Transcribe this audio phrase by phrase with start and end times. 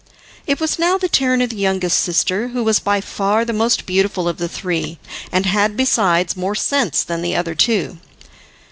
[0.47, 3.85] It was now the turn of the youngest sister, who was by far the most
[3.85, 4.97] beautiful of the three,
[5.31, 7.99] and had, besides, more sense than the other two.